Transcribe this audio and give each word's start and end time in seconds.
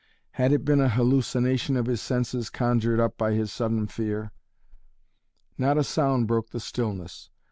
Had 0.31 0.51
it 0.51 0.65
been 0.65 0.81
a 0.81 0.89
hallucination 0.89 1.77
of 1.77 1.85
his 1.85 2.01
senses 2.01 2.49
conjured 2.49 2.99
up 2.99 3.19
by 3.19 3.33
his 3.33 3.51
sudden 3.51 3.85
fear? 3.85 4.31
Not 5.59 5.77
a 5.77 5.83
sound 5.83 6.27
broke 6.27 6.49
the 6.49 6.59
stillness. 6.59 7.29